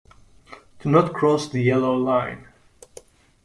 [0.79, 2.47] Do not cross the yellow line.